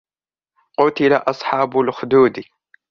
[0.79, 2.43] قتل أصحاب الأخدود